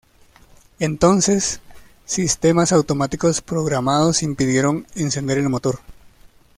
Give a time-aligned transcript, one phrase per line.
[0.79, 1.61] Entonces,
[2.05, 5.79] sistemas automáticos programados impidieron encender el motor.